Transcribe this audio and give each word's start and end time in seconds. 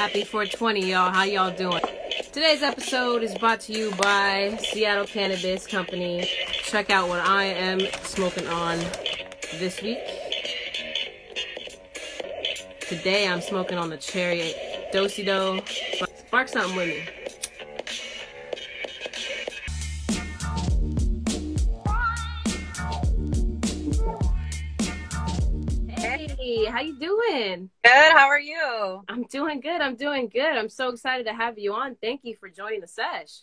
Happy 0.00 0.24
420, 0.24 0.92
y'all. 0.92 1.12
How 1.12 1.24
y'all 1.24 1.54
doing? 1.54 1.82
Today's 2.32 2.62
episode 2.62 3.22
is 3.22 3.36
brought 3.36 3.60
to 3.60 3.74
you 3.74 3.90
by 3.96 4.58
Seattle 4.62 5.04
Cannabis 5.04 5.66
Company. 5.66 6.26
Check 6.62 6.88
out 6.88 7.10
what 7.10 7.20
I 7.20 7.44
am 7.44 7.80
smoking 8.04 8.46
on 8.46 8.78
this 9.58 9.82
week. 9.82 9.98
Today 12.80 13.28
I'm 13.28 13.42
smoking 13.42 13.76
on 13.76 13.90
the 13.90 13.98
cherry 13.98 14.54
Dosido. 14.90 15.68
Spark 16.16 16.48
something 16.48 16.76
with 16.76 16.88
me. 16.88 17.19
Good. 27.90 28.12
How 28.12 28.28
are 28.28 28.38
you? 28.38 29.02
I'm 29.08 29.24
doing 29.24 29.60
good. 29.60 29.80
I'm 29.80 29.96
doing 29.96 30.28
good. 30.28 30.56
I'm 30.56 30.68
so 30.68 30.90
excited 30.90 31.26
to 31.26 31.34
have 31.34 31.58
you 31.58 31.74
on. 31.74 31.96
Thank 32.00 32.20
you 32.22 32.36
for 32.36 32.48
joining 32.48 32.80
the 32.82 32.86
sesh. 32.86 33.40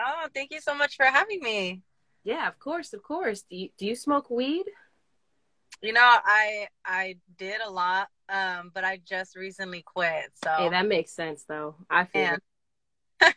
Oh, 0.00 0.26
thank 0.34 0.50
you 0.52 0.60
so 0.60 0.74
much 0.74 0.96
for 0.96 1.04
having 1.04 1.40
me. 1.40 1.82
Yeah, 2.24 2.48
of 2.48 2.58
course, 2.58 2.92
of 2.92 3.04
course. 3.04 3.42
Do 3.48 3.54
you 3.56 3.68
do 3.78 3.86
you 3.86 3.94
smoke 3.94 4.30
weed? 4.30 4.64
You 5.80 5.92
know, 5.92 6.00
I 6.02 6.66
I 6.84 7.18
did 7.38 7.60
a 7.64 7.70
lot, 7.70 8.08
um, 8.28 8.72
but 8.74 8.82
I 8.82 9.00
just 9.08 9.36
recently 9.36 9.82
quit. 9.82 10.32
So 10.42 10.50
Hey, 10.56 10.68
that 10.70 10.88
makes 10.88 11.12
sense 11.12 11.44
though. 11.48 11.76
I 11.88 12.04
feel 12.04 12.22
Yeah. 12.22 12.36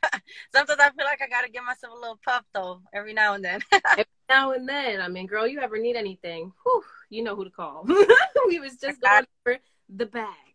sometimes 0.55 0.79
I 0.79 0.89
feel 0.89 1.05
like 1.05 1.21
I 1.21 1.27
gotta 1.27 1.51
give 1.51 1.65
myself 1.65 1.93
a 1.95 1.99
little 1.99 2.19
puff 2.25 2.45
though, 2.55 2.81
every 2.95 3.13
now 3.13 3.35
and 3.35 3.45
then. 3.45 3.61
every 3.91 4.05
now 4.27 4.53
and 4.53 4.67
then. 4.67 5.01
I 5.01 5.07
mean, 5.07 5.27
girl, 5.27 5.45
you 5.45 5.59
ever 5.59 5.77
need 5.77 5.95
anything? 5.95 6.51
Whew, 6.63 6.83
you 7.11 7.23
know 7.23 7.35
who 7.35 7.43
to 7.43 7.51
call. 7.51 7.85
we 8.47 8.59
was 8.59 8.77
just 8.77 8.99
going 9.01 9.27
for 9.43 9.57
the 9.89 10.07
bag. 10.07 10.46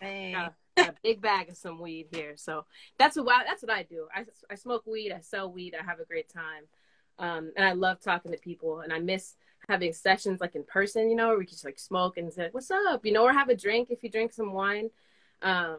Hey. 0.00 0.32
Got 0.32 0.54
a, 0.76 0.82
got 0.82 0.94
a 0.94 0.98
big 1.02 1.20
bag 1.20 1.48
of 1.48 1.56
some 1.56 1.80
weed 1.80 2.06
here. 2.12 2.34
So 2.36 2.64
that's 2.98 3.16
what 3.16 3.28
I, 3.28 3.44
that's 3.44 3.62
what 3.62 3.72
I 3.72 3.82
do. 3.82 4.08
I, 4.14 4.24
I 4.50 4.54
smoke 4.54 4.86
weed. 4.86 5.12
I 5.12 5.20
sell 5.20 5.50
weed. 5.50 5.74
I 5.78 5.84
have 5.84 6.00
a 6.00 6.04
great 6.04 6.28
time. 6.28 6.64
Um, 7.18 7.52
and 7.56 7.66
I 7.66 7.72
love 7.72 8.00
talking 8.00 8.32
to 8.32 8.38
people. 8.38 8.80
And 8.80 8.92
I 8.92 8.98
miss 8.98 9.34
having 9.68 9.92
sessions 9.92 10.40
like 10.40 10.54
in 10.54 10.64
person, 10.64 11.10
you 11.10 11.16
know, 11.16 11.28
where 11.28 11.38
we 11.38 11.46
just 11.46 11.64
like 11.64 11.78
smoke 11.78 12.18
and 12.18 12.32
say, 12.32 12.48
"What's 12.52 12.70
up?" 12.70 13.04
You 13.04 13.12
know, 13.12 13.24
or 13.24 13.32
have 13.32 13.48
a 13.48 13.56
drink 13.56 13.90
if 13.90 14.02
you 14.02 14.10
drink 14.10 14.32
some 14.32 14.52
wine. 14.52 14.90
Um, 15.42 15.78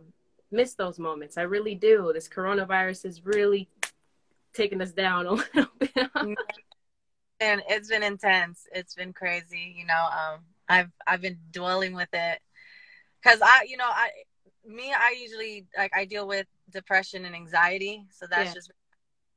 miss 0.51 0.73
those 0.73 0.99
moments. 0.99 1.37
I 1.37 1.43
really 1.43 1.75
do. 1.75 2.11
This 2.13 2.27
coronavirus 2.27 3.05
is 3.05 3.25
really 3.25 3.69
taking 4.53 4.81
us 4.81 4.91
down 4.91 5.27
a 5.27 5.31
little 5.55 5.67
bit. 5.79 6.37
and 7.39 7.61
it's 7.69 7.89
been 7.89 8.03
intense. 8.03 8.67
It's 8.73 8.95
been 8.95 9.13
crazy. 9.13 9.75
You 9.77 9.85
know, 9.85 10.05
um, 10.11 10.39
I've 10.67 10.91
I've 11.05 11.21
been 11.21 11.37
dwelling 11.51 11.93
with 11.93 12.09
it 12.13 12.39
because 13.27 13.41
I, 13.43 13.65
you 13.67 13.77
know, 13.77 13.87
I 13.87 14.09
me 14.65 14.93
I 14.93 15.15
usually 15.19 15.65
like 15.77 15.91
I 15.95 16.05
deal 16.05 16.27
with 16.27 16.47
depression 16.71 17.25
and 17.25 17.35
anxiety, 17.35 18.05
so 18.11 18.27
that's 18.29 18.49
Yeah. 18.49 18.53
just 18.53 18.71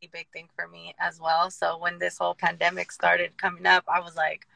a 0.02 0.08
big 0.12 0.28
thing 0.32 0.48
for 0.56 0.68
me 0.68 0.94
as 1.00 1.20
well. 1.20 1.50
So 1.50 1.78
when 1.78 1.98
this 1.98 2.18
whole 2.18 2.34
pandemic 2.34 2.92
started 2.92 3.36
coming 3.38 3.66
up, 3.66 3.84
I 3.88 4.00
was 4.00 4.16
like, 4.16 4.46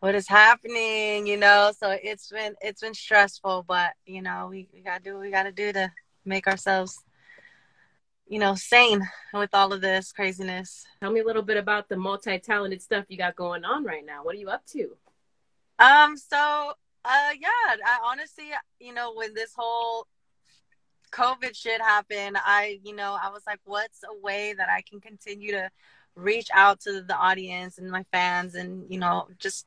what 0.00 0.14
is 0.14 0.28
happening? 0.28 1.26
You 1.26 1.36
know, 1.38 1.72
so 1.76 1.96
it's 2.02 2.30
been 2.30 2.54
it's 2.60 2.80
been 2.82 2.94
stressful, 2.94 3.64
but 3.68 3.92
you 4.06 4.22
know, 4.22 4.48
we, 4.50 4.68
we 4.72 4.80
gotta 4.80 5.02
do 5.02 5.14
what 5.14 5.22
we 5.22 5.30
gotta 5.30 5.52
do 5.52 5.72
to 5.72 5.92
make 6.24 6.46
ourselves, 6.46 7.04
you 8.28 8.38
know, 8.38 8.54
sane 8.54 9.02
with 9.32 9.50
all 9.54 9.72
of 9.72 9.80
this 9.80 10.12
craziness. 10.12 10.86
Tell 11.00 11.12
me 11.12 11.20
a 11.20 11.24
little 11.24 11.42
bit 11.42 11.56
about 11.56 11.88
the 11.88 11.96
multi-talented 11.96 12.82
stuff 12.82 13.06
you 13.08 13.18
got 13.18 13.36
going 13.36 13.64
on 13.64 13.84
right 13.84 14.04
now. 14.04 14.24
What 14.24 14.34
are 14.34 14.38
you 14.38 14.50
up 14.50 14.66
to? 14.72 14.96
Um, 15.78 16.16
so 16.16 16.74
uh 17.06 17.30
yeah, 17.38 17.76
I 17.86 17.98
honestly, 18.04 18.46
you 18.80 18.92
know, 18.92 19.14
when 19.14 19.32
this 19.34 19.52
whole 19.56 20.06
COVID 21.12 21.56
shit 21.56 21.80
happened, 21.80 22.36
I, 22.44 22.80
you 22.82 22.94
know, 22.94 23.16
I 23.20 23.30
was 23.30 23.42
like, 23.46 23.60
what's 23.64 24.02
a 24.02 24.20
way 24.20 24.54
that 24.56 24.68
I 24.68 24.82
can 24.82 25.00
continue 25.00 25.52
to 25.52 25.70
reach 26.16 26.48
out 26.52 26.80
to 26.80 27.02
the 27.02 27.16
audience 27.16 27.78
and 27.78 27.90
my 27.90 28.04
fans 28.12 28.54
and, 28.54 28.84
you 28.90 28.98
know, 28.98 29.28
just 29.38 29.66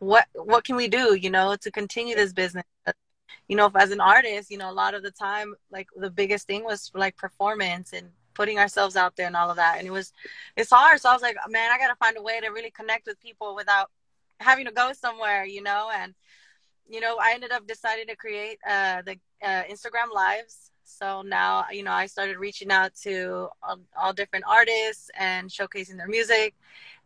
what 0.00 0.26
what 0.34 0.64
can 0.64 0.76
we 0.76 0.88
do, 0.88 1.14
you 1.14 1.30
know, 1.30 1.56
to 1.60 1.70
continue 1.70 2.16
this 2.16 2.32
business? 2.32 2.64
You 3.48 3.56
know, 3.56 3.70
as 3.74 3.90
an 3.90 4.00
artist, 4.00 4.50
you 4.50 4.58
know, 4.58 4.70
a 4.70 4.72
lot 4.72 4.94
of 4.94 5.02
the 5.02 5.10
time 5.10 5.54
like 5.70 5.88
the 5.96 6.10
biggest 6.10 6.46
thing 6.46 6.64
was 6.64 6.90
like 6.94 7.16
performance 7.16 7.92
and 7.92 8.08
putting 8.34 8.58
ourselves 8.58 8.96
out 8.96 9.16
there 9.16 9.26
and 9.26 9.36
all 9.36 9.50
of 9.50 9.56
that. 9.56 9.76
And 9.78 9.86
it 9.86 9.90
was 9.90 10.12
it's 10.56 10.70
hard. 10.70 11.00
So 11.00 11.10
I 11.10 11.12
was 11.12 11.22
like, 11.22 11.36
man, 11.48 11.70
I 11.70 11.78
gotta 11.78 11.96
find 11.96 12.16
a 12.16 12.22
way 12.22 12.40
to 12.40 12.48
really 12.48 12.70
connect 12.70 13.06
with 13.06 13.20
people 13.20 13.54
without 13.54 13.90
having 14.40 14.64
to 14.66 14.72
go 14.72 14.92
somewhere, 14.92 15.44
you 15.44 15.62
know, 15.62 15.90
and 15.94 16.14
you 16.90 17.00
know, 17.00 17.16
I 17.22 17.32
ended 17.34 17.52
up 17.52 17.66
deciding 17.66 18.08
to 18.08 18.16
create 18.16 18.58
uh, 18.68 19.02
the 19.02 19.16
uh, 19.42 19.62
Instagram 19.70 20.12
lives. 20.12 20.72
So 20.82 21.22
now, 21.22 21.66
you 21.70 21.84
know, 21.84 21.92
I 21.92 22.06
started 22.06 22.36
reaching 22.36 22.72
out 22.72 22.94
to 23.02 23.48
all, 23.62 23.78
all 23.96 24.12
different 24.12 24.44
artists 24.48 25.08
and 25.16 25.48
showcasing 25.48 25.96
their 25.96 26.08
music. 26.08 26.54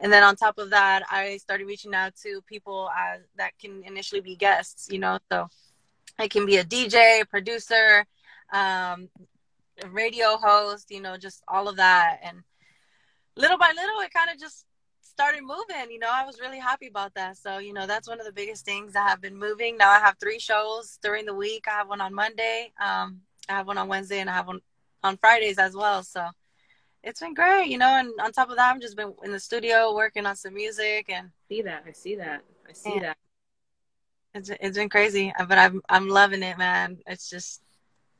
And 0.00 0.10
then 0.10 0.22
on 0.22 0.36
top 0.36 0.56
of 0.58 0.70
that, 0.70 1.02
I 1.10 1.36
started 1.36 1.66
reaching 1.66 1.94
out 1.94 2.16
to 2.22 2.40
people 2.46 2.88
uh, 2.98 3.18
that 3.36 3.52
can 3.60 3.84
initially 3.84 4.22
be 4.22 4.36
guests, 4.36 4.88
you 4.90 4.98
know, 4.98 5.18
so 5.30 5.48
it 6.18 6.30
can 6.30 6.46
be 6.46 6.56
a 6.56 6.64
DJ, 6.64 7.28
producer, 7.28 8.06
um, 8.52 9.10
radio 9.90 10.38
host, 10.38 10.90
you 10.90 11.00
know, 11.02 11.18
just 11.18 11.42
all 11.46 11.68
of 11.68 11.76
that. 11.76 12.20
And 12.22 12.38
little 13.36 13.58
by 13.58 13.70
little, 13.76 14.00
it 14.00 14.12
kind 14.14 14.30
of 14.30 14.40
just 14.40 14.64
started 15.14 15.42
moving. 15.42 15.90
You 15.90 16.00
know, 16.00 16.10
I 16.12 16.24
was 16.24 16.40
really 16.40 16.58
happy 16.58 16.88
about 16.88 17.14
that. 17.14 17.36
So, 17.36 17.58
you 17.58 17.72
know, 17.72 17.86
that's 17.86 18.08
one 18.08 18.18
of 18.18 18.26
the 18.26 18.32
biggest 18.32 18.64
things 18.64 18.92
that 18.94 19.08
have 19.08 19.20
been 19.20 19.36
moving. 19.36 19.76
Now 19.76 19.90
I 19.90 20.00
have 20.00 20.16
three 20.18 20.40
shows 20.40 20.98
during 21.02 21.24
the 21.24 21.34
week. 21.34 21.66
I 21.68 21.72
have 21.72 21.88
one 21.88 22.00
on 22.00 22.12
Monday, 22.12 22.72
um, 22.84 23.20
I 23.48 23.52
have 23.52 23.66
one 23.66 23.78
on 23.78 23.88
Wednesday, 23.88 24.18
and 24.18 24.28
I 24.28 24.34
have 24.34 24.48
one 24.48 24.60
on 25.04 25.16
Fridays 25.16 25.58
as 25.58 25.76
well. 25.76 26.02
So 26.02 26.26
it's 27.04 27.20
been 27.20 27.34
great, 27.34 27.68
you 27.68 27.78
know. 27.78 27.86
And 27.86 28.10
on 28.20 28.32
top 28.32 28.50
of 28.50 28.56
that, 28.56 28.74
I've 28.74 28.80
just 28.80 28.96
been 28.96 29.14
in 29.22 29.30
the 29.30 29.38
studio 29.38 29.94
working 29.94 30.26
on 30.26 30.34
some 30.34 30.54
music, 30.54 31.06
and 31.08 31.30
See 31.48 31.62
that? 31.62 31.84
I 31.86 31.92
see 31.92 32.16
that. 32.16 32.42
I 32.68 32.72
see 32.72 32.98
that. 32.98 33.16
it's 34.34 34.50
it's 34.60 34.76
been 34.76 34.88
crazy. 34.88 35.32
But 35.38 35.58
I'm 35.58 35.80
I'm 35.88 36.08
loving 36.08 36.42
it, 36.42 36.58
man. 36.58 36.98
It's 37.06 37.30
just, 37.30 37.62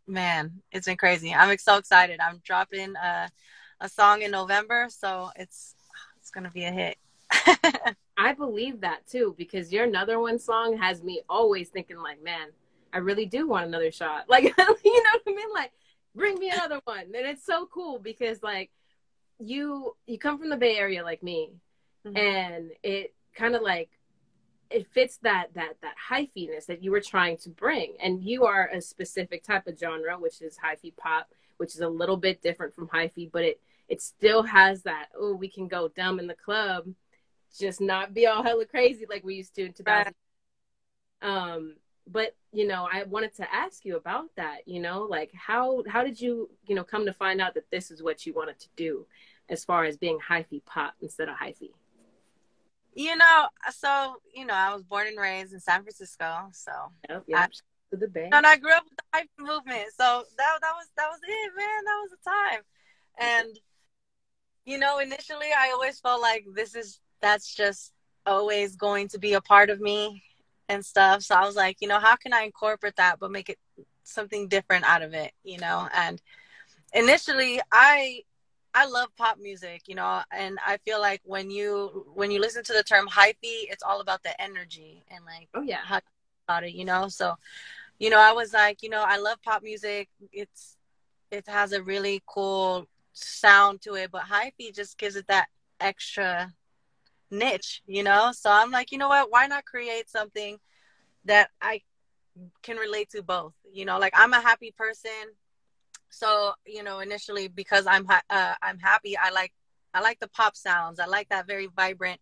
man, 0.06 0.62
it's 0.70 0.86
been 0.86 0.96
crazy. 0.96 1.34
I'm 1.34 1.58
so 1.58 1.76
excited. 1.76 2.20
I'm 2.20 2.40
dropping 2.44 2.94
a 2.94 3.28
a 3.80 3.88
song 3.88 4.22
in 4.22 4.30
November, 4.30 4.86
so 4.90 5.30
it's 5.34 5.74
it's 6.24 6.30
gonna 6.30 6.50
be 6.50 6.64
a 6.64 6.72
hit. 6.72 6.96
I 8.16 8.32
believe 8.32 8.80
that 8.80 9.06
too 9.06 9.34
because 9.36 9.70
your 9.70 9.84
another 9.84 10.18
one 10.18 10.38
song 10.38 10.78
has 10.78 11.02
me 11.02 11.20
always 11.28 11.68
thinking 11.68 11.98
like, 11.98 12.24
man, 12.24 12.48
I 12.94 12.98
really 12.98 13.26
do 13.26 13.46
want 13.46 13.66
another 13.66 13.92
shot. 13.92 14.24
Like, 14.30 14.44
you 14.44 14.50
know 14.56 14.64
what 15.12 15.22
I 15.28 15.30
mean? 15.34 15.52
Like, 15.52 15.72
bring 16.14 16.38
me 16.38 16.48
another 16.48 16.80
one. 16.84 17.00
And 17.14 17.14
it's 17.14 17.44
so 17.44 17.66
cool 17.66 17.98
because 17.98 18.42
like 18.42 18.70
you 19.38 19.94
you 20.06 20.16
come 20.18 20.38
from 20.38 20.48
the 20.48 20.56
Bay 20.56 20.78
Area 20.78 21.04
like 21.04 21.22
me, 21.22 21.50
Mhm. 22.06 22.16
and 22.16 22.70
it 22.82 23.12
kind 23.34 23.54
of 23.54 23.60
like 23.60 23.90
it 24.70 24.86
fits 24.86 25.18
that 25.18 25.48
that 25.52 25.74
that 25.82 25.96
hyphiness 26.10 26.64
that 26.66 26.82
you 26.82 26.90
were 26.90 27.02
trying 27.02 27.36
to 27.38 27.50
bring. 27.50 27.96
And 28.02 28.22
you 28.24 28.46
are 28.46 28.70
a 28.72 28.80
specific 28.80 29.44
type 29.44 29.66
of 29.66 29.78
genre, 29.78 30.18
which 30.18 30.40
is 30.40 30.56
hyphy 30.56 30.96
pop, 30.96 31.28
which 31.58 31.74
is 31.74 31.82
a 31.82 31.88
little 31.88 32.16
bit 32.16 32.40
different 32.40 32.74
from 32.74 32.88
hyphy, 32.88 33.30
but 33.30 33.44
it 33.44 33.60
it 33.88 34.00
still 34.02 34.42
has 34.42 34.82
that 34.82 35.06
oh 35.18 35.34
we 35.34 35.48
can 35.48 35.68
go 35.68 35.88
dumb 35.88 36.18
in 36.18 36.26
the 36.26 36.34
club 36.34 36.86
just 37.58 37.80
not 37.80 38.14
be 38.14 38.26
all 38.26 38.42
hella 38.42 38.64
crazy 38.66 39.06
like 39.08 39.24
we 39.24 39.34
used 39.34 39.54
to 39.54 39.66
in 39.66 39.72
2000 39.72 40.12
um 41.22 41.74
but 42.06 42.34
you 42.52 42.66
know 42.66 42.88
i 42.92 43.02
wanted 43.04 43.34
to 43.34 43.54
ask 43.54 43.84
you 43.84 43.96
about 43.96 44.26
that 44.36 44.66
you 44.66 44.80
know 44.80 45.02
like 45.02 45.30
how 45.34 45.82
how 45.88 46.02
did 46.02 46.20
you 46.20 46.50
you 46.66 46.74
know 46.74 46.84
come 46.84 47.06
to 47.06 47.12
find 47.12 47.40
out 47.40 47.54
that 47.54 47.70
this 47.70 47.90
is 47.90 48.02
what 48.02 48.26
you 48.26 48.34
wanted 48.34 48.58
to 48.58 48.68
do 48.76 49.06
as 49.48 49.64
far 49.64 49.84
as 49.84 49.96
being 49.96 50.18
hyphy 50.18 50.64
pop 50.64 50.94
instead 51.00 51.28
of 51.28 51.36
hyphy 51.36 51.70
You 52.94 53.16
know, 53.16 53.48
so 53.70 54.16
you 54.32 54.46
know, 54.46 54.54
I 54.54 54.72
was 54.72 54.82
born 54.84 55.06
and 55.08 55.18
raised 55.18 55.52
in 55.52 55.60
San 55.60 55.82
Francisco, 55.82 56.48
so 56.52 56.72
yep, 57.08 57.24
yep. 57.26 57.50
to 57.90 57.96
the 57.96 58.08
bay 58.08 58.30
and 58.32 58.46
I 58.46 58.56
grew 58.56 58.72
up 58.72 58.84
with 58.84 58.96
the 58.96 59.18
hyphy 59.18 59.44
movement. 59.44 59.88
So 59.96 60.24
that 60.38 60.58
that 60.60 60.72
was 60.74 60.86
that 60.96 61.08
was 61.08 61.20
it, 61.26 61.52
man. 61.56 61.84
That 61.84 62.00
was 62.02 62.10
the 62.10 62.30
time. 62.30 62.62
And 63.18 63.58
you 64.64 64.78
know, 64.78 64.98
initially 64.98 65.48
I 65.56 65.70
always 65.72 66.00
felt 66.00 66.20
like 66.20 66.46
this 66.54 66.74
is 66.74 67.00
that's 67.20 67.54
just 67.54 67.92
always 68.26 68.76
going 68.76 69.08
to 69.08 69.18
be 69.18 69.34
a 69.34 69.40
part 69.40 69.70
of 69.70 69.80
me 69.80 70.22
and 70.68 70.84
stuff. 70.84 71.22
So 71.22 71.34
I 71.34 71.44
was 71.44 71.56
like, 71.56 71.78
you 71.80 71.88
know, 71.88 71.98
how 71.98 72.16
can 72.16 72.32
I 72.32 72.42
incorporate 72.42 72.96
that 72.96 73.18
but 73.20 73.30
make 73.30 73.48
it 73.50 73.58
something 74.02 74.48
different 74.48 74.84
out 74.84 75.02
of 75.02 75.14
it, 75.14 75.32
you 75.42 75.58
know? 75.58 75.88
And 75.94 76.20
initially 76.92 77.60
I 77.72 78.22
I 78.74 78.86
love 78.86 79.08
pop 79.16 79.38
music, 79.38 79.82
you 79.86 79.94
know, 79.94 80.22
and 80.32 80.58
I 80.66 80.78
feel 80.78 81.00
like 81.00 81.20
when 81.24 81.50
you 81.50 82.06
when 82.14 82.30
you 82.30 82.40
listen 82.40 82.64
to 82.64 82.72
the 82.72 82.82
term 82.82 83.08
hyphy, 83.08 83.68
it's 83.70 83.82
all 83.82 84.00
about 84.00 84.22
the 84.22 84.40
energy 84.40 85.04
and 85.10 85.24
like 85.24 85.48
oh 85.54 85.62
yeah 85.62 85.80
how 85.84 86.00
about 86.48 86.64
it, 86.64 86.72
you 86.74 86.84
know. 86.84 87.08
So, 87.08 87.34
you 87.98 88.10
know, 88.10 88.18
I 88.20 88.32
was 88.32 88.52
like, 88.52 88.82
you 88.82 88.88
know, 88.90 89.04
I 89.06 89.18
love 89.18 89.42
pop 89.42 89.62
music. 89.62 90.08
It's 90.32 90.76
it 91.30 91.46
has 91.48 91.72
a 91.72 91.82
really 91.82 92.22
cool 92.26 92.88
sound 93.14 93.80
to 93.82 93.94
it, 93.94 94.10
but 94.10 94.24
hyphy 94.24 94.74
just 94.74 94.98
gives 94.98 95.16
it 95.16 95.26
that 95.28 95.46
extra 95.80 96.52
niche, 97.30 97.82
you 97.86 98.02
know. 98.02 98.32
So 98.32 98.50
I'm 98.50 98.70
like, 98.70 98.92
you 98.92 98.98
know 98.98 99.08
what? 99.08 99.30
Why 99.30 99.46
not 99.46 99.64
create 99.64 100.10
something 100.10 100.58
that 101.24 101.50
I 101.62 101.82
can 102.62 102.76
relate 102.76 103.10
to 103.10 103.22
both. 103.22 103.54
You 103.72 103.84
know, 103.84 103.98
like 103.98 104.12
I'm 104.16 104.32
a 104.32 104.40
happy 104.40 104.72
person, 104.76 105.10
so 106.10 106.52
you 106.66 106.82
know, 106.82 107.00
initially 107.00 107.48
because 107.48 107.86
I'm 107.86 108.04
ha- 108.06 108.22
uh, 108.30 108.54
I'm 108.62 108.78
happy, 108.78 109.16
I 109.16 109.30
like 109.30 109.52
I 109.92 110.00
like 110.00 110.20
the 110.20 110.28
pop 110.28 110.56
sounds. 110.56 110.98
I 110.98 111.06
like 111.06 111.28
that 111.28 111.46
very 111.46 111.68
vibrant, 111.74 112.20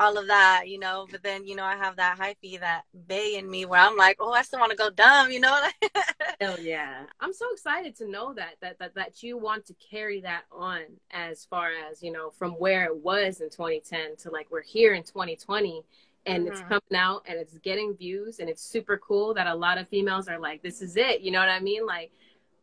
all 0.00 0.18
of 0.18 0.26
that, 0.28 0.64
you 0.66 0.78
know. 0.78 1.06
But 1.10 1.22
then, 1.22 1.46
you 1.46 1.54
know, 1.54 1.64
I 1.64 1.76
have 1.76 1.96
that 1.96 2.18
hyphy, 2.18 2.58
that 2.58 2.82
bay 3.06 3.36
in 3.36 3.48
me 3.48 3.66
where 3.66 3.80
I'm 3.80 3.96
like, 3.96 4.16
oh, 4.18 4.32
I 4.32 4.42
still 4.42 4.58
want 4.58 4.70
to 4.70 4.76
go 4.76 4.90
dumb, 4.90 5.30
you 5.30 5.40
know. 5.40 5.68
Hell 6.40 6.58
yeah! 6.58 7.04
I'm 7.20 7.32
so 7.32 7.46
excited 7.52 7.94
to 7.96 8.10
know 8.10 8.32
that 8.34 8.54
that 8.60 8.78
that 8.78 8.94
that 8.94 9.22
you 9.22 9.36
want 9.38 9.66
to 9.66 9.74
carry 9.74 10.20
that 10.22 10.42
on 10.50 10.80
as 11.10 11.44
far 11.44 11.70
as 11.90 12.02
you 12.02 12.10
know 12.10 12.30
from 12.30 12.52
where 12.52 12.84
it 12.84 12.96
was 12.96 13.40
in 13.40 13.50
2010 13.50 14.16
to 14.16 14.30
like 14.30 14.50
we're 14.50 14.62
here 14.62 14.94
in 14.94 15.02
2020 15.02 15.82
and 16.26 16.44
mm-hmm. 16.44 16.52
it's 16.52 16.60
coming 16.62 16.80
out 16.94 17.22
and 17.26 17.38
it's 17.38 17.56
getting 17.58 17.94
views 17.94 18.38
and 18.38 18.48
it's 18.48 18.62
super 18.62 18.98
cool 18.98 19.34
that 19.34 19.46
a 19.46 19.54
lot 19.54 19.78
of 19.78 19.88
females 19.88 20.28
are 20.28 20.38
like 20.38 20.62
this 20.62 20.82
is 20.82 20.96
it 20.96 21.20
you 21.20 21.30
know 21.30 21.38
what 21.38 21.48
i 21.48 21.60
mean 21.60 21.86
like 21.86 22.10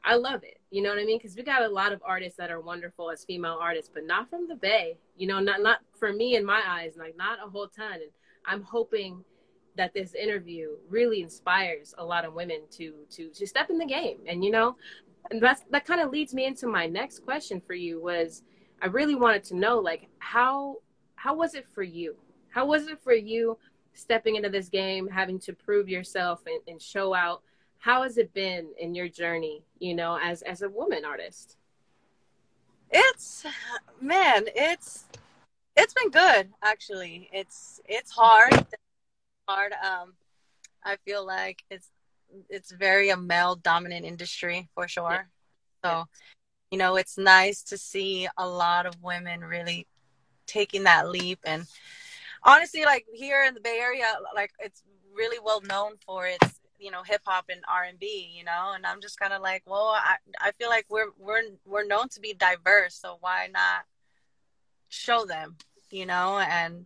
i 0.04 0.16
love 0.16 0.44
it. 0.44 0.60
You 0.72 0.82
know 0.82 0.90
what 0.90 1.00
i 1.00 1.06
mean? 1.06 1.18
Because 1.18 1.36
we 1.36 1.44
got 1.44 1.64
a 1.64 1.70
lot 1.70 1.94
of 1.94 2.02
artists 2.06 2.38
that 2.38 2.52
are 2.52 2.62
wonderful 2.62 3.12
as 3.12 3.24
female 3.24 3.58
artists 3.62 3.92
but 3.94 4.06
not 4.06 4.30
from 4.30 4.48
the 4.48 4.56
bay. 4.56 4.98
You 5.16 5.28
know 5.28 5.40
not 5.40 5.62
not 5.62 5.80
for 6.00 6.14
me 6.14 6.36
in 6.36 6.46
my 6.46 6.62
eyes 6.68 6.94
like 6.98 7.16
not 7.18 7.40
a 7.46 7.50
whole 7.50 7.68
ton. 7.68 7.94
And 7.94 8.12
i'm 8.46 8.64
hoping 8.64 9.24
that 9.76 9.94
this 9.94 10.16
interview 10.16 10.70
really 10.90 11.22
inspires 11.22 11.94
a 11.98 12.06
lot 12.06 12.26
of 12.26 12.34
women 12.34 12.62
to 12.72 12.94
to 13.12 13.30
to 13.30 13.46
step 13.46 13.70
in 13.70 13.78
the 13.78 13.86
game 13.86 14.18
and 14.28 14.44
you 14.44 14.52
know 14.52 14.76
and 15.30 15.42
that's 15.42 15.64
that 15.72 15.86
kind 15.86 16.02
of 16.02 16.10
leads 16.10 16.34
me 16.34 16.46
into 16.46 16.68
my 16.68 16.88
next 16.88 17.20
question 17.26 17.62
for 17.62 17.74
you 17.74 18.02
was 18.02 18.44
i 18.82 18.88
really 18.88 19.16
wanted 19.16 19.44
to 19.44 19.56
know 19.56 19.78
like 19.78 20.08
how 20.20 20.78
how 21.18 21.36
was 21.36 21.56
it 21.56 21.68
for 21.68 21.84
you? 21.84 22.16
How 22.50 22.66
was 22.66 22.88
it 22.88 23.02
for 23.04 23.14
you 23.14 23.58
stepping 23.94 24.36
into 24.36 24.50
this 24.50 24.70
game, 24.70 25.10
having 25.10 25.40
to 25.40 25.52
prove 25.52 25.90
yourself 25.90 26.42
and, 26.46 26.62
and 26.68 26.82
show 26.82 27.14
out? 27.14 27.42
How 27.88 28.04
has 28.04 28.18
it 28.18 28.34
been 28.34 28.68
in 28.78 28.94
your 28.94 29.08
journey, 29.08 29.64
you 29.80 29.96
know, 29.96 30.20
as 30.22 30.42
as 30.42 30.62
a 30.62 30.68
woman 30.68 31.06
artist? 31.06 31.56
It's 32.92 33.46
man, 34.02 34.44
it's 34.54 35.06
it's 35.78 35.94
been 35.94 36.10
good 36.10 36.50
actually. 36.62 37.30
It's 37.32 37.80
it's 37.86 38.12
hard. 38.12 38.52
It's 38.56 38.74
hard. 39.48 39.72
Um 39.72 40.16
I 40.84 40.98
feel 41.06 41.26
like 41.26 41.64
it's 41.72 41.88
it's 42.50 42.74
very 42.74 43.10
a 43.10 43.16
male 43.16 43.56
dominant 43.56 44.06
industry 44.06 44.68
for 44.76 44.90
sure. 44.90 45.30
So, 45.82 46.08
you 46.72 46.78
know, 46.78 46.98
it's 46.98 47.18
nice 47.18 47.64
to 47.64 47.78
see 47.78 48.28
a 48.38 48.46
lot 48.46 48.86
of 48.86 49.02
women 49.02 49.46
really 49.46 49.88
taking 50.46 50.84
that 50.84 51.08
leap 51.10 51.40
and 51.46 51.66
honestly, 52.44 52.84
like 52.84 53.06
here 53.14 53.46
in 53.46 53.54
the 53.54 53.62
Bay 53.62 53.80
Area, 53.82 54.14
like 54.36 54.52
it's 54.60 54.84
really 55.14 55.40
well 55.42 55.62
known 55.62 55.94
for 56.06 56.28
its 56.28 56.57
you 56.80 56.92
know 56.92 57.04
hip 57.04 57.22
hop 57.26 57.46
and 57.50 57.62
R 57.72 57.84
and 57.84 58.00
B, 58.00 58.32
you 58.36 58.44
know, 58.44 58.74
and 58.76 58.86
I'm 58.86 59.02
just 59.02 59.20
kind 59.20 59.34
of 59.34 59.42
like, 59.42 59.64
well, 59.66 59.96
I 59.96 60.16
I 60.40 60.52
feel 60.54 60.70
like 60.70 60.86
we're 60.90 61.12
we're 61.18 61.44
we're 61.66 61.86
known 61.86 62.10
to 62.10 62.20
be 62.20 62.34
diverse, 62.34 62.96
so 62.96 63.18
why 63.20 63.50
not 63.52 63.86
show 64.90 65.26
them, 65.26 65.56
you 65.92 66.06
know, 66.06 66.40
and 66.40 66.86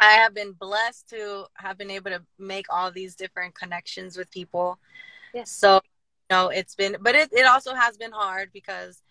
I 0.00 0.12
have 0.12 0.34
been 0.34 0.52
blessed 0.52 1.08
to 1.10 1.46
have 1.54 1.78
been 1.78 1.90
able 1.90 2.10
to 2.10 2.22
make 2.38 2.66
all 2.70 2.90
these 2.90 3.14
different 3.14 3.54
connections 3.54 4.16
with 4.16 4.30
people. 4.30 4.78
Yes. 5.34 5.50
So, 5.50 5.74
you 5.74 6.36
know, 6.36 6.48
it's 6.48 6.74
been, 6.74 6.96
but 7.00 7.14
it, 7.14 7.30
it 7.32 7.46
also 7.46 7.74
has 7.74 7.96
been 7.96 8.12
hard 8.12 8.50
because 8.52 9.02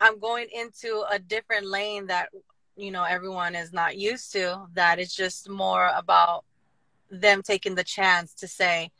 I'm 0.00 0.18
going 0.18 0.46
into 0.52 1.04
a 1.10 1.18
different 1.18 1.66
lane 1.66 2.06
that 2.06 2.30
you 2.76 2.90
know 2.90 3.04
everyone 3.04 3.54
is 3.54 3.72
not 3.72 3.98
used 3.98 4.32
to 4.32 4.66
that 4.74 4.98
it's 4.98 5.14
just 5.14 5.48
more 5.48 5.90
about 5.94 6.44
them 7.10 7.42
taking 7.42 7.74
the 7.74 7.84
chance 7.84 8.32
to 8.32 8.48
say 8.48 8.90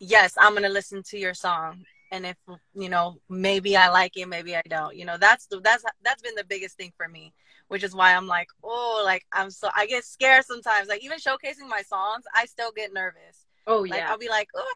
yes 0.00 0.34
i'm 0.38 0.52
going 0.52 0.62
to 0.62 0.68
listen 0.68 1.02
to 1.02 1.18
your 1.18 1.34
song. 1.34 1.84
And 2.10 2.24
if 2.24 2.36
you 2.74 2.88
know 2.88 3.20
maybe 3.28 3.76
i 3.76 3.90
like 3.90 4.16
it 4.16 4.28
maybe 4.28 4.56
i 4.56 4.62
don't. 4.66 4.96
You 4.96 5.04
know 5.04 5.18
that's 5.18 5.46
the, 5.46 5.60
that's 5.60 5.84
that's 6.02 6.22
been 6.22 6.34
the 6.34 6.44
biggest 6.44 6.76
thing 6.76 6.92
for 6.96 7.08
me 7.08 7.34
which 7.68 7.84
is 7.84 7.94
why 7.94 8.14
i'm 8.14 8.26
like 8.26 8.48
oh 8.64 9.02
like 9.04 9.26
i'm 9.32 9.50
so 9.50 9.68
i 9.76 9.86
get 9.86 10.04
scared 10.04 10.44
sometimes. 10.44 10.88
Like 10.88 11.04
even 11.04 11.18
showcasing 11.18 11.68
my 11.68 11.82
songs 11.82 12.24
i 12.34 12.46
still 12.46 12.72
get 12.72 12.92
nervous. 12.92 13.46
Oh 13.66 13.84
yeah. 13.84 13.96
Like, 13.96 14.04
i'll 14.04 14.18
be 14.18 14.28
like 14.28 14.48
oh 14.56 14.74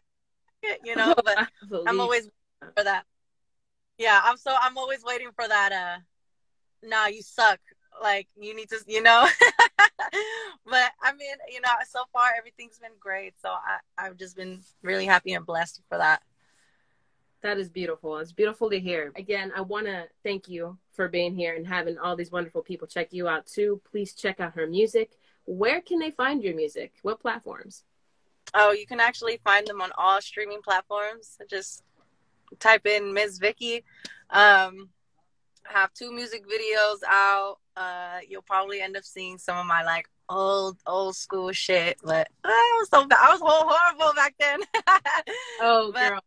you 0.83 0.95
know 0.95 1.13
but 1.25 1.47
i'm 1.87 1.99
always 1.99 2.29
for 2.77 2.83
that. 2.83 3.05
Yeah 3.97 4.21
i'm 4.23 4.37
so 4.37 4.55
i'm 4.61 4.77
always 4.77 5.03
waiting 5.03 5.29
for 5.35 5.47
that 5.47 5.71
uh 5.71 6.87
nah 6.87 7.07
you 7.07 7.21
suck 7.21 7.59
like 8.03 8.27
you 8.39 8.55
need 8.55 8.69
to 8.69 8.77
you 8.87 9.01
know? 9.01 9.27
But 10.65 10.91
i 11.01 11.11
mean 11.13 11.35
you 11.51 11.61
know 11.61 11.69
so 11.89 12.03
far 12.11 12.29
everything's 12.37 12.77
been 12.79 12.91
great 12.99 13.33
so 13.41 13.49
i 13.49 13.77
i've 13.97 14.17
just 14.17 14.35
been 14.35 14.59
really 14.81 15.05
happy 15.05 15.33
and 15.33 15.45
blessed 15.45 15.81
for 15.89 15.97
that. 15.97 16.21
That 17.41 17.57
is 17.57 17.69
beautiful. 17.69 18.17
It's 18.19 18.31
beautiful 18.31 18.69
to 18.69 18.79
hear. 18.79 19.11
Again 19.15 19.51
i 19.55 19.61
want 19.61 19.87
to 19.87 20.05
thank 20.23 20.47
you 20.47 20.77
for 20.91 21.07
being 21.07 21.35
here 21.35 21.55
and 21.55 21.65
having 21.65 21.97
all 21.97 22.15
these 22.15 22.31
wonderful 22.31 22.61
people 22.61 22.87
check 22.87 23.11
you 23.11 23.27
out 23.27 23.47
too. 23.47 23.81
Please 23.89 24.13
check 24.13 24.39
out 24.39 24.53
her 24.53 24.67
music. 24.67 25.11
Where 25.45 25.81
can 25.81 25.99
they 25.99 26.11
find 26.11 26.43
your 26.43 26.55
music? 26.55 26.93
What 27.01 27.19
platforms? 27.19 27.83
Oh 28.53 28.71
you 28.71 28.85
can 28.85 28.99
actually 28.99 29.39
find 29.43 29.65
them 29.65 29.81
on 29.81 29.91
all 29.97 30.21
streaming 30.21 30.61
platforms. 30.61 31.37
Just 31.49 31.83
type 32.59 32.85
in 32.85 33.13
ms 33.13 33.39
vicky. 33.39 33.83
Um 34.29 34.89
have 35.63 35.93
two 35.93 36.11
music 36.11 36.45
videos 36.45 36.99
out 37.07 37.57
uh, 37.75 38.19
you'll 38.27 38.41
probably 38.41 38.81
end 38.81 38.97
up 38.97 39.03
seeing 39.03 39.37
some 39.37 39.57
of 39.57 39.65
my 39.65 39.83
like 39.83 40.07
old 40.29 40.77
old 40.85 41.15
school 41.15 41.51
shit. 41.51 41.97
But 42.03 42.27
uh, 42.43 42.49
I 42.49 42.77
was 42.79 42.89
so 42.89 43.05
bad. 43.07 43.19
I 43.21 43.31
was 43.31 43.41
whole 43.41 43.69
horrible 43.69 44.15
back 44.15 44.35
then. 44.39 44.59
oh, 45.61 45.91
but, 45.93 46.09
girl. 46.09 46.19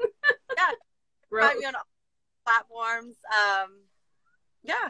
yeah, 0.56 1.40
find 1.40 1.58
me 1.58 1.66
on 1.66 1.74
platforms. 2.44 3.16
Um, 3.30 3.70
yeah, 4.62 4.88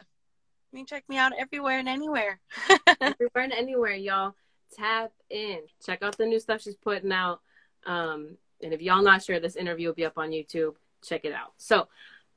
You 0.73 0.77
mean, 0.77 0.87
check 0.87 1.05
me 1.09 1.17
out 1.17 1.33
everywhere 1.39 1.79
and 1.79 1.89
anywhere. 1.89 2.41
everywhere 3.01 3.45
and 3.45 3.53
anywhere, 3.53 3.95
y'all. 3.95 4.35
Tap 4.77 5.13
in. 5.31 5.61
Check 5.85 6.03
out 6.03 6.17
the 6.17 6.27
new 6.27 6.41
stuff 6.41 6.63
she's 6.63 6.77
putting 6.77 7.13
out. 7.13 7.41
Um, 7.87 8.37
and 8.63 8.73
if 8.73 8.81
y'all 8.81 9.03
not 9.03 9.23
sure, 9.23 9.41
this 9.41 9.57
interview 9.57 9.89
will 9.89 9.95
be 9.95 10.05
up 10.05 10.19
on 10.19 10.31
YouTube. 10.31 10.75
Check 11.05 11.25
it 11.25 11.33
out. 11.33 11.53
So, 11.59 11.89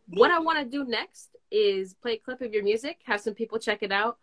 what 0.07 0.31
I 0.31 0.39
want 0.39 0.59
to 0.59 0.65
do 0.65 0.83
next 0.83 1.34
is 1.55 1.93
play 1.93 2.13
a 2.13 2.17
clip 2.17 2.41
of 2.41 2.53
your 2.53 2.63
music, 2.63 2.99
have 3.05 3.21
some 3.21 3.33
people 3.33 3.57
check 3.57 3.81
it 3.81 3.91
out. 3.91 4.17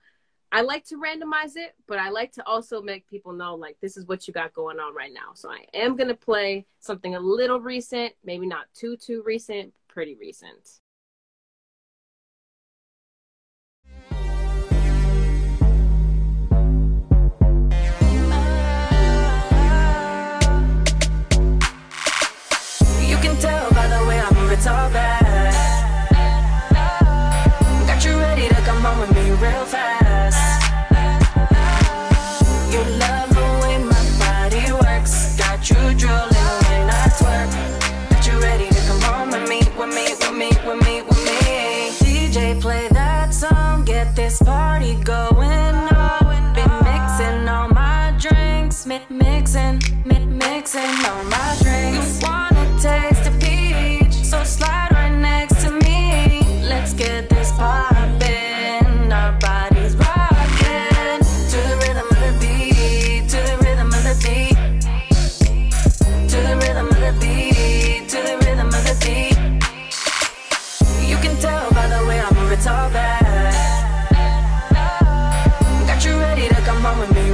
I 0.55 0.61
like 0.61 0.85
to 0.89 0.97
randomize 0.97 1.57
it, 1.57 1.75
but 1.89 1.99
I 1.99 2.11
like 2.11 2.31
to 2.33 2.47
also 2.47 2.83
make 2.83 3.09
people 3.09 3.33
know 3.33 3.55
like 3.55 3.79
this 3.81 3.97
is 3.97 4.07
what 4.07 4.29
you 4.29 4.35
got 4.35 4.53
going 4.53 4.79
on 4.79 4.95
right 4.95 5.13
now. 5.13 5.33
So 5.35 5.51
I 5.51 5.65
am 5.73 5.97
to 6.09 6.15
play 6.15 6.67
something 6.79 7.15
a 7.15 7.21
little 7.21 7.59
recent, 7.59 8.13
maybe 8.23 8.47
not 8.47 8.67
too 8.75 8.99
too 8.99 9.23
recent, 9.25 9.73
pretty 9.89 10.15
recent. 10.15 10.82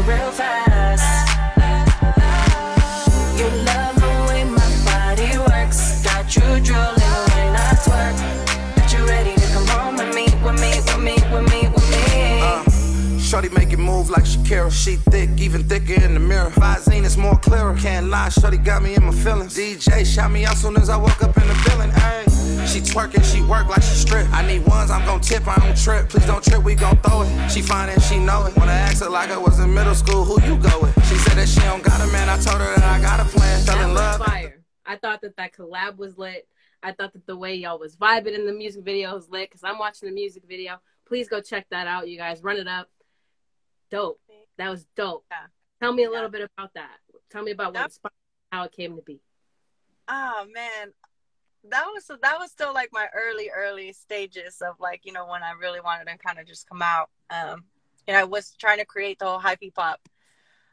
real 0.02 0.30
fast. 0.30 1.28
You 3.38 3.48
love 3.64 3.94
the 3.96 4.14
way 4.28 4.44
my 4.44 4.70
body 4.84 5.38
works. 5.38 6.02
Got 6.02 6.34
you 6.36 6.42
drooling 6.60 7.18
when 7.32 7.56
I 7.56 7.72
twerk. 7.84 8.74
But 8.74 8.92
you 8.92 9.06
ready 9.06 9.34
to 9.34 9.46
come 9.52 9.66
home 9.66 9.96
with 9.96 10.14
me, 10.14 10.26
with 10.44 10.60
me, 10.60 10.72
with 10.86 11.00
me, 11.00 11.14
with 11.32 11.52
me, 11.52 11.68
with 11.68 11.90
me. 11.90 12.40
Uh, 12.42 12.68
shorty 13.18 13.48
make 13.50 13.72
it 13.72 13.78
move 13.78 14.10
like 14.10 14.24
Shakira. 14.24 14.70
She 14.70 14.96
thick, 14.96 15.30
even 15.38 15.64
thicker 15.64 15.94
in 15.94 16.14
the 16.14 16.20
mirror. 16.20 16.50
Visine 16.50 17.04
is 17.04 17.16
more 17.16 17.36
clearer. 17.36 17.74
Can't 17.76 18.08
lie, 18.08 18.28
Shorty 18.28 18.58
got 18.58 18.82
me 18.82 18.94
in 18.94 19.04
my 19.04 19.12
feelings. 19.12 19.56
DJ 19.56 20.04
shot 20.04 20.30
me 20.30 20.44
out 20.44 20.56
soon 20.56 20.76
as 20.76 20.88
I 20.88 20.96
woke 20.96 21.22
up 21.22 21.36
in 21.36 21.46
the 21.48 21.62
building. 21.66 21.90
Ayy. 21.90 22.37
She 22.68 22.80
twerking, 22.80 23.24
she 23.24 23.40
work 23.42 23.66
like 23.68 23.82
she 23.82 23.94
strip. 23.94 24.26
I 24.30 24.46
need 24.46 24.66
ones, 24.66 24.90
I'm 24.90 25.04
gon' 25.06 25.20
tip, 25.20 25.48
I 25.48 25.56
don't 25.56 25.76
trip. 25.76 26.10
Please 26.10 26.26
don't 26.26 26.44
trip, 26.44 26.62
we 26.62 26.74
gon' 26.74 26.98
throw 26.98 27.22
it. 27.22 27.50
She 27.50 27.62
fine 27.62 27.88
and 27.88 28.02
she 28.02 28.18
know 28.18 28.44
it. 28.44 28.54
Wanna 28.56 28.72
ask 28.72 29.02
her 29.02 29.08
like 29.08 29.30
I 29.30 29.38
was 29.38 29.58
in 29.58 29.72
middle 29.72 29.94
school, 29.94 30.24
who 30.24 30.34
you 30.46 30.60
go 30.60 30.80
with? 30.82 30.94
She 31.08 31.16
said 31.16 31.38
that 31.38 31.48
she 31.48 31.60
don't 31.60 31.82
got 31.82 32.00
a 32.00 32.12
man. 32.12 32.28
I 32.28 32.36
told 32.36 32.60
her 32.60 32.74
that 32.74 32.84
I 32.84 33.00
got 33.00 33.20
a 33.20 33.24
plan. 33.24 33.64
Fell 33.64 33.80
in 33.88 33.94
love. 33.94 34.20
Fire. 34.20 34.62
I 34.84 34.96
thought 34.96 35.22
that 35.22 35.36
that 35.36 35.54
collab 35.54 35.96
was 35.96 36.18
lit. 36.18 36.46
I 36.82 36.92
thought 36.92 37.14
that 37.14 37.26
the 37.26 37.36
way 37.36 37.54
y'all 37.54 37.78
was 37.78 37.96
vibing 37.96 38.34
in 38.34 38.46
the 38.46 38.52
music 38.52 38.84
video 38.84 39.14
was 39.14 39.28
lit 39.30 39.48
because 39.48 39.64
I'm 39.64 39.78
watching 39.78 40.08
the 40.08 40.14
music 40.14 40.42
video. 40.46 40.80
Please 41.06 41.28
go 41.28 41.40
check 41.40 41.66
that 41.70 41.86
out, 41.86 42.08
you 42.08 42.18
guys. 42.18 42.42
Run 42.42 42.58
it 42.58 42.68
up. 42.68 42.88
Dope. 43.90 44.20
That 44.58 44.68
was 44.68 44.86
dope. 44.94 45.24
Yeah. 45.30 45.46
Tell 45.80 45.92
me 45.92 46.04
a 46.04 46.10
little 46.10 46.28
bit 46.28 46.48
about 46.56 46.74
that. 46.74 46.98
Tell 47.30 47.42
me 47.42 47.52
about 47.52 47.74
what 47.74 47.84
inspired 47.84 48.12
how 48.52 48.64
it 48.64 48.72
came 48.72 48.96
to 48.96 49.02
be. 49.02 49.20
Oh 50.08 50.46
man, 50.54 50.92
that 51.64 51.86
was 51.86 52.06
that 52.06 52.38
was 52.38 52.50
still 52.50 52.72
like 52.72 52.90
my 52.92 53.08
early 53.14 53.50
early 53.54 53.92
stages 53.92 54.62
of 54.62 54.76
like 54.80 55.04
you 55.04 55.12
know 55.12 55.26
when 55.26 55.42
I 55.42 55.52
really 55.52 55.80
wanted 55.80 56.06
to 56.06 56.16
kind 56.18 56.38
of 56.38 56.46
just 56.46 56.68
come 56.68 56.82
out. 56.82 57.10
Um, 57.30 57.64
and 58.06 58.16
I 58.16 58.24
was 58.24 58.54
trying 58.58 58.78
to 58.78 58.86
create 58.86 59.18
the 59.18 59.26
whole 59.26 59.40
hyphy 59.40 59.72
pop. 59.72 60.00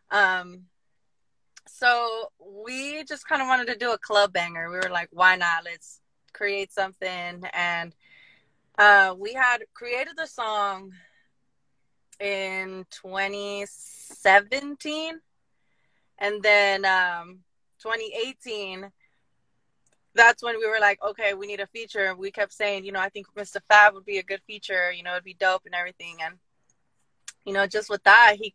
Um, 0.09 0.63
so 1.67 2.29
we 2.39 3.03
just 3.03 3.27
kind 3.27 3.41
of 3.41 3.47
wanted 3.47 3.67
to 3.67 3.75
do 3.75 3.91
a 3.91 3.97
club 3.97 4.31
banger. 4.31 4.69
We 4.69 4.77
were 4.77 4.89
like, 4.89 5.09
why 5.11 5.35
not? 5.35 5.65
Let's 5.65 5.99
create 6.33 6.71
something. 6.71 7.43
And 7.53 7.93
uh, 8.77 9.15
we 9.17 9.33
had 9.33 9.63
created 9.73 10.13
the 10.15 10.27
song 10.27 10.93
in 12.19 12.85
2017. 12.91 15.19
And 16.17 16.41
then 16.41 16.85
um, 16.85 17.39
2018, 17.79 18.89
that's 20.15 20.43
when 20.43 20.57
we 20.59 20.67
were 20.67 20.79
like, 20.79 20.99
okay, 21.03 21.33
we 21.33 21.47
need 21.47 21.59
a 21.61 21.67
feature. 21.67 22.15
We 22.15 22.31
kept 22.31 22.53
saying, 22.53 22.85
you 22.85 22.91
know, 22.91 22.99
I 23.01 23.09
think 23.09 23.27
Mr. 23.35 23.61
Fab 23.67 23.93
would 23.93 24.05
be 24.05 24.17
a 24.17 24.23
good 24.23 24.41
feature, 24.47 24.91
you 24.91 25.03
know, 25.03 25.13
it'd 25.13 25.23
be 25.23 25.35
dope 25.35 25.63
and 25.65 25.75
everything. 25.75 26.17
And, 26.23 26.35
you 27.45 27.53
know, 27.53 27.67
just 27.67 27.89
with 27.89 28.03
that, 28.03 28.35
he, 28.39 28.53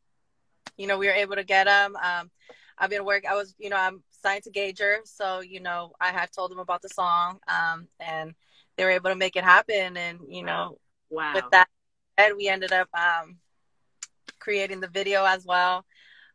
you 0.76 0.86
know, 0.86 0.98
we 0.98 1.06
were 1.06 1.12
able 1.12 1.36
to 1.36 1.44
get 1.44 1.66
him. 1.68 1.96
Um, 1.96 2.30
I've 2.78 2.90
been 2.90 3.04
work. 3.04 3.24
I 3.28 3.34
was, 3.34 3.54
you 3.58 3.70
know, 3.70 3.76
I'm 3.76 4.02
signed 4.10 4.44
to 4.44 4.50
Gager, 4.50 4.98
so 5.04 5.40
you 5.40 5.60
know, 5.60 5.92
I 6.00 6.08
had 6.08 6.32
told 6.32 6.50
them 6.50 6.58
about 6.58 6.82
the 6.82 6.88
song, 6.88 7.40
um, 7.48 7.88
and 8.00 8.34
they 8.76 8.84
were 8.84 8.90
able 8.90 9.10
to 9.10 9.16
make 9.16 9.36
it 9.36 9.44
happen. 9.44 9.96
And 9.96 10.20
you 10.28 10.42
know, 10.44 10.78
Wow. 11.10 11.34
with 11.34 11.44
that, 11.50 11.68
we 12.36 12.48
ended 12.48 12.72
up 12.72 12.88
um, 12.94 13.38
creating 14.38 14.80
the 14.80 14.88
video 14.88 15.24
as 15.24 15.44
well. 15.46 15.84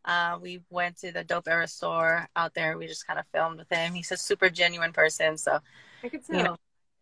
Uh, 0.05 0.38
we 0.39 0.62
went 0.69 0.97
to 1.00 1.12
the 1.12 1.24
Dope 1.24 1.47
Era 1.47 1.67
store 1.67 2.29
out 2.35 2.53
there. 2.53 2.77
We 2.77 2.85
just 2.88 3.07
kind 3.07 3.19
of 3.19 3.25
filmed 3.33 3.57
with 3.57 3.69
him. 3.69 3.93
He's 3.93 4.12
a 4.12 4.17
super 4.17 4.50
genuine 4.50 4.93
person, 4.93 5.38
so 5.38 5.59
I 6.03 6.09
could 6.09 6.25
tell. 6.25 6.38
you 6.38 6.43
know. 6.43 6.57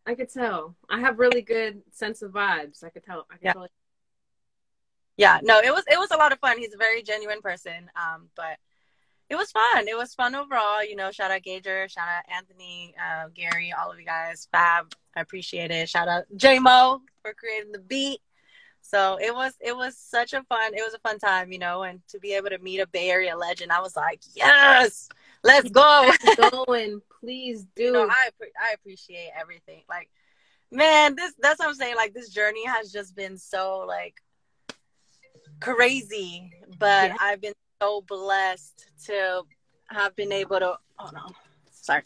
I 0.06 0.16
could 0.16 0.30
tell. 0.30 0.76
I 0.90 1.00
have 1.02 1.20
really 1.20 1.42
good 1.42 1.82
sense 1.92 2.22
of 2.22 2.32
vibes. 2.32 2.84
I 2.84 2.90
could 2.90 3.04
tell. 3.06 3.26
I 3.30 3.34
could 3.36 3.44
Yeah. 3.46 3.54
tell. 3.54 3.68
yeah, 5.18 5.40
no, 5.44 5.60
it 5.60 5.72
was 5.74 5.84
it 5.92 6.00
was 6.00 6.12
a 6.12 6.18
lot 6.18 6.32
of 6.32 6.40
fun. 6.40 6.58
He's 6.58 6.74
a 6.74 6.78
very 6.78 7.04
genuine 7.04 7.42
person, 7.42 7.90
um, 7.96 8.30
but 8.36 8.58
it 9.30 9.36
was 9.36 9.52
fun. 9.52 9.88
It 9.88 9.98
was 9.98 10.14
fun 10.14 10.36
overall. 10.36 10.84
You 10.84 10.96
know, 10.96 11.12
shout 11.12 11.32
out 11.32 11.44
Gager, 11.44 11.88
shout 11.88 12.08
out 12.08 12.24
Anthony, 12.34 12.96
uh, 13.00 13.28
Gary, 13.34 13.74
all 13.78 13.92
of 13.92 14.00
you 14.00 14.06
guys, 14.06 14.48
Fab. 14.52 14.94
I 15.16 15.22
appreciate 15.22 15.72
it. 15.72 15.88
Shout 15.90 16.08
out 16.08 16.24
J 16.36 16.60
Mo 16.60 17.02
for 17.22 17.34
creating 17.34 17.72
the 17.72 17.80
beat. 17.80 18.20
So 18.86 19.18
it 19.20 19.34
was 19.34 19.54
it 19.62 19.76
was 19.76 19.98
such 19.98 20.34
a 20.34 20.44
fun 20.44 20.74
it 20.76 20.84
was 20.84 20.94
a 20.94 21.00
fun 21.00 21.18
time, 21.18 21.52
you 21.52 21.58
know, 21.58 21.84
and 21.84 22.02
to 22.10 22.20
be 22.20 22.34
able 22.34 22.50
to 22.50 22.60
meet 22.60 22.80
a 22.80 22.88
Bay 22.88 23.10
Area 23.10 23.36
legend, 23.36 23.72
I 23.72 23.80
was 23.80 23.96
like, 23.96 24.22
yes, 24.36 25.10
let's 25.44 25.70
go. 25.70 26.12
Going, 26.52 27.02
please 27.20 27.66
do. 27.76 27.84
you 27.84 27.92
know, 27.94 28.08
I 28.10 28.30
I 28.62 28.74
appreciate 28.74 29.32
everything. 29.40 29.84
Like, 29.90 30.10
man, 30.70 31.16
this 31.16 31.34
that's 31.40 31.60
what 31.60 31.70
I'm 31.70 31.76
saying. 31.76 31.96
Like, 31.96 32.14
this 32.14 32.30
journey 32.30 32.66
has 32.68 32.92
just 32.92 33.16
been 33.16 33.38
so 33.38 33.86
like 33.88 34.22
crazy, 35.62 36.52
but 36.78 37.10
Yeah. 37.10 37.16
I've 37.22 37.42
been 37.42 37.54
so 37.82 38.02
blessed 38.02 38.86
to 39.06 39.44
have 39.88 40.14
been 40.16 40.34
able 40.34 40.60
to. 40.60 40.78
Oh 41.00 41.10
no, 41.14 41.26
sorry. 41.72 42.04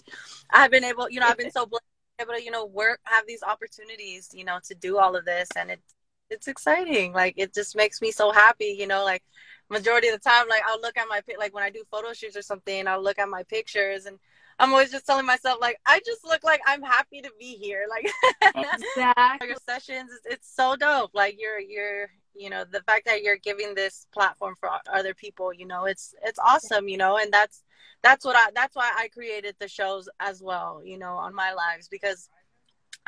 I've 0.52 0.72
been 0.72 0.84
able, 0.84 1.10
you 1.10 1.20
know, 1.20 1.28
I've 1.28 1.38
been 1.38 1.52
so 1.60 1.66
blessed 1.66 1.84
able 2.20 2.34
to, 2.34 2.44
you 2.44 2.52
know, 2.52 2.66
work, 2.66 3.00
have 3.04 3.28
these 3.28 3.44
opportunities, 3.44 4.30
you 4.34 4.44
know, 4.44 4.60
to 4.68 4.76
do 4.76 4.98
all 4.98 5.16
of 5.16 5.26
this, 5.26 5.50
and 5.56 5.70
it's 5.70 5.94
it's 6.30 6.48
exciting. 6.48 7.14
Like, 7.14 7.36
it 7.38 7.54
just 7.54 7.76
makes 7.76 8.02
me 8.02 8.12
so 8.12 8.32
happy, 8.32 8.76
you 8.78 8.88
know, 8.88 9.04
like. 9.04 9.24
Majority 9.70 10.08
of 10.08 10.14
the 10.14 10.30
time, 10.30 10.48
like 10.48 10.62
I'll 10.66 10.80
look 10.80 10.96
at 10.96 11.08
my 11.10 11.20
like 11.38 11.54
when 11.54 11.62
I 11.62 11.70
do 11.70 11.84
photo 11.92 12.14
shoots 12.14 12.38
or 12.38 12.42
something, 12.42 12.88
I'll 12.88 13.04
look 13.04 13.20
at 13.20 13.28
my 13.28 13.44
pictures 13.44 14.06
and 14.06 14.18
I'm 14.60 14.72
always 14.72 14.92
just 14.92 15.06
telling 15.06 15.26
myself 15.26 15.60
like 15.62 15.78
I 15.86 16.00
just 16.06 16.26
look 16.26 16.44
like 16.44 16.62
I'm 16.66 16.82
happy 16.82 17.22
to 17.22 17.32
be 17.40 17.56
here. 17.56 17.86
Like 17.90 18.12
exactly. 18.56 19.48
your 19.48 19.58
sessions, 19.68 20.12
it's, 20.12 20.36
it's 20.36 20.56
so 20.56 20.76
dope. 20.76 21.12
Like 21.14 21.38
you're 21.40 21.60
you're 21.60 22.10
you 22.36 22.50
know 22.50 22.64
the 22.70 22.82
fact 22.82 23.06
that 23.06 23.24
you're 23.24 23.38
giving 23.38 23.76
this 23.76 24.08
platform 24.14 24.56
for 24.60 24.70
other 24.92 25.14
people, 25.14 25.54
you 25.54 25.66
know, 25.66 25.86
it's 25.86 26.14
it's 26.24 26.40
awesome, 26.40 26.88
you 26.88 26.98
know, 26.98 27.18
and 27.18 27.32
that's 27.32 27.64
that's 28.04 28.26
what 28.26 28.36
I 28.36 28.52
that's 28.56 28.76
why 28.76 28.92
I 28.96 29.08
created 29.10 29.56
the 29.60 29.68
shows 29.68 30.10
as 30.20 30.42
well, 30.42 30.82
you 30.84 30.98
know, 30.98 31.16
on 31.16 31.34
my 31.34 31.54
lives 31.54 31.88
because 31.88 32.30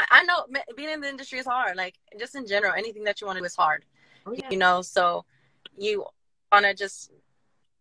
I, 0.09 0.23
know 0.23 0.45
being 0.75 0.89
in 0.89 1.01
the 1.01 1.09
industry 1.09 1.39
is 1.39 1.45
hard. 1.45 1.75
Like 1.77 1.95
just 2.19 2.35
in 2.35 2.45
general, 2.47 2.73
anything 2.77 3.03
that 3.05 3.19
you 3.21 3.27
want 3.27 3.37
to 3.37 3.41
do 3.41 3.45
is 3.45 3.55
hard, 3.55 3.85
Oh, 4.25 4.33
yeah. 4.33 4.49
you 4.49 4.57
know. 4.57 4.81
So 4.81 5.25
you 5.77 6.05
want 6.51 6.65
to 6.65 6.73
just 6.73 7.11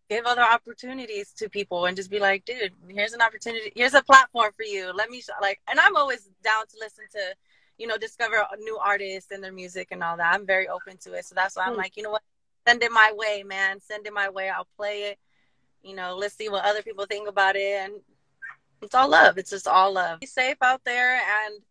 give 0.09 0.25
other 0.25 0.41
opportunities 0.41 1.31
to 1.33 1.49
people 1.49 1.85
and 1.85 1.95
just 1.95 2.09
be 2.09 2.19
like, 2.19 2.43
dude, 2.45 2.73
here's 2.87 3.13
an 3.13 3.21
opportunity, 3.21 3.71
here's 3.75 3.93
a 3.93 4.01
platform 4.01 4.51
for 4.57 4.63
you. 4.63 4.91
Let 4.93 5.09
me 5.09 5.21
like, 5.41 5.59
and 5.69 5.79
I'm 5.79 5.95
always 5.95 6.29
down 6.43 6.65
to 6.67 6.77
listen 6.79 7.05
to, 7.11 7.19
you 7.77 7.87
know, 7.87 7.97
discover 7.97 8.43
new 8.59 8.77
artists 8.77 9.31
and 9.31 9.43
their 9.43 9.53
music 9.53 9.89
and 9.91 10.03
all 10.03 10.17
that. 10.17 10.33
I'm 10.33 10.45
very 10.45 10.67
open 10.67 10.97
to 10.97 11.13
it, 11.13 11.25
so 11.25 11.35
that's 11.35 11.55
why 11.55 11.65
I'm 11.65 11.73
Hmm. 11.73 11.79
like, 11.79 11.95
you 11.95 12.03
know 12.03 12.11
what, 12.11 12.23
send 12.67 12.83
it 12.83 12.91
my 12.91 13.11
way, 13.15 13.43
man. 13.43 13.79
Send 13.79 14.07
it 14.07 14.13
my 14.13 14.29
way. 14.29 14.49
I'll 14.49 14.67
play 14.77 15.03
it. 15.03 15.19
You 15.83 15.95
know, 15.95 16.15
let's 16.17 16.35
see 16.35 16.49
what 16.49 16.65
other 16.65 16.81
people 16.81 17.05
think 17.05 17.29
about 17.29 17.55
it, 17.55 17.79
and 17.79 17.93
it's 18.81 18.95
all 18.95 19.09
love. 19.09 19.37
It's 19.37 19.49
just 19.51 19.67
all 19.67 19.93
love. 19.93 20.19
Be 20.19 20.25
safe 20.25 20.57
out 20.61 20.81
there 20.85 21.15
and 21.45 21.61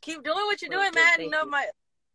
keep 0.00 0.22
doing 0.22 0.46
what 0.46 0.60
you're 0.62 0.70
doing, 0.70 0.90
man. 0.94 1.20
You 1.20 1.30
know, 1.30 1.44
my 1.44 1.66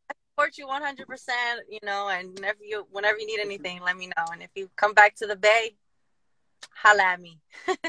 I 0.09 0.13
support 0.31 0.57
you 0.57 0.67
100. 0.67 1.07
percent 1.07 1.61
You 1.69 1.79
know, 1.83 2.09
and 2.09 2.33
whenever 2.33 2.63
you 2.63 2.85
whenever 2.91 3.17
you 3.19 3.27
need 3.27 3.39
anything, 3.39 3.81
let 3.81 3.97
me 3.97 4.07
know. 4.07 4.25
And 4.31 4.41
if 4.41 4.49
you 4.55 4.69
come 4.75 4.93
back 4.93 5.15
to 5.15 5.27
the 5.27 5.35
Bay, 5.35 5.75
holla 6.73 7.03
at 7.03 7.21
me. 7.21 7.39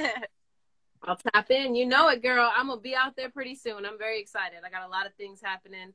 I'll 1.03 1.17
tap 1.17 1.51
in. 1.51 1.75
You 1.75 1.87
know 1.87 2.09
it, 2.09 2.23
girl. 2.23 2.51
I'm 2.55 2.69
gonna 2.69 2.81
be 2.81 2.95
out 2.95 3.17
there 3.17 3.31
pretty 3.31 3.55
soon. 3.55 3.87
I'm 3.87 3.99
very 3.99 4.21
excited. 4.21 4.59
I 4.65 4.71
got 4.71 4.87
a 4.87 4.91
lot 4.91 5.07
of 5.07 5.15
things 5.15 5.41
happening. 5.43 5.93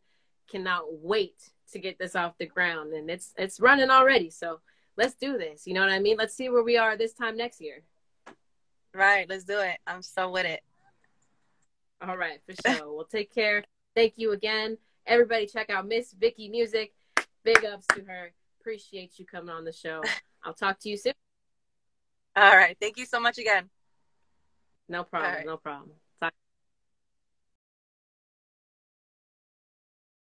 Cannot 0.50 0.84
wait 1.01 1.36
to 1.72 1.79
get 1.79 1.98
this 2.00 2.15
off 2.15 2.38
the 2.38 2.46
ground, 2.46 2.93
and 2.93 3.10
it's 3.10 3.34
it's 3.38 3.60
running 3.60 3.89
already. 3.89 4.29
So 4.29 4.60
let's 4.98 5.15
do 5.15 5.38
this. 5.38 5.65
You 5.65 5.74
know 5.74 5.81
what 5.81 5.91
I 5.91 6.00
mean? 6.00 6.17
Let's 6.17 6.36
see 6.36 6.50
where 6.50 6.63
we 6.63 6.77
are 6.77 6.96
this 6.96 7.13
time 7.13 7.38
next 7.38 7.62
year. 7.62 7.81
right, 8.93 9.27
let's 9.29 9.43
do 9.43 9.60
it. 9.60 9.77
I'm 9.88 10.01
so 10.01 10.29
with 10.29 10.46
it. 10.46 10.62
All 12.01 12.17
right, 12.17 12.39
for 12.46 12.53
sure. 12.67 12.93
well, 12.93 13.05
take 13.05 13.34
care. 13.34 13.63
Thank 13.95 14.13
you 14.15 14.31
again, 14.31 14.77
everybody. 15.05 15.45
Check 15.48 15.69
out 15.69 15.88
Miss 15.88 16.13
Vicky 16.13 16.50
Music. 16.50 16.93
Big 17.43 17.65
ups 17.65 17.86
to 17.88 18.03
her. 18.03 18.31
Appreciate 18.60 19.19
you 19.19 19.25
coming 19.25 19.53
on 19.53 19.65
the 19.65 19.71
show. 19.71 20.01
I'll 20.43 20.53
talk 20.53 20.79
to 20.79 20.89
you 20.89 20.98
soon. 20.98 21.13
All 22.36 22.55
right, 22.55 22.77
thank 22.79 22.98
you 22.98 23.05
so 23.05 23.19
much 23.19 23.38
again. 23.38 23.69
No 24.88 25.03
problem. 25.03 25.33
Right. 25.33 25.45
No 25.45 25.57
problem. 25.57 25.91